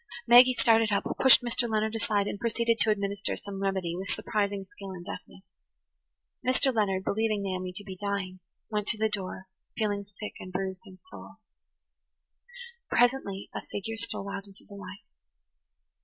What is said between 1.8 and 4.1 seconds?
aside, and proceeded to administer some remedy with